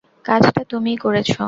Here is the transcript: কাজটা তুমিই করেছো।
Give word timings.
কাজটা 0.25 0.61
তুমিই 0.63 0.97
করেছো। 0.97 1.39